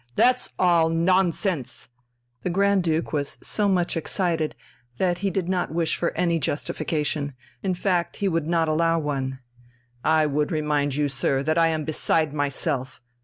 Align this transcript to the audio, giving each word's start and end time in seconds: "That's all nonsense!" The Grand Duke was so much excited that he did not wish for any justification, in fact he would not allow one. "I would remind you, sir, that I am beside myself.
"That's 0.15 0.49
all 0.57 0.89
nonsense!" 0.89 1.89
The 2.41 2.49
Grand 2.49 2.81
Duke 2.81 3.13
was 3.13 3.37
so 3.43 3.69
much 3.69 3.95
excited 3.95 4.55
that 4.97 5.19
he 5.19 5.29
did 5.29 5.47
not 5.47 5.69
wish 5.75 5.95
for 5.95 6.09
any 6.17 6.39
justification, 6.39 7.35
in 7.61 7.75
fact 7.75 8.15
he 8.15 8.27
would 8.27 8.47
not 8.47 8.67
allow 8.67 8.97
one. 8.97 9.41
"I 10.03 10.25
would 10.25 10.51
remind 10.51 10.95
you, 10.95 11.07
sir, 11.07 11.43
that 11.43 11.59
I 11.59 11.67
am 11.67 11.83
beside 11.85 12.33
myself. 12.33 12.99